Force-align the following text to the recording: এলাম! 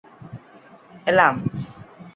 এলাম! 1.07 1.35